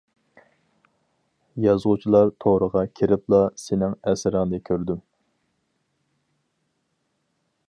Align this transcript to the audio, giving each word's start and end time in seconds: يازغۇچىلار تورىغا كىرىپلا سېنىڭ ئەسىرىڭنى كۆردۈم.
يازغۇچىلار 1.65 2.33
تورىغا 2.45 2.83
كىرىپلا 3.01 3.43
سېنىڭ 3.67 3.95
ئەسىرىڭنى 4.13 4.65
كۆردۈم. 4.71 5.05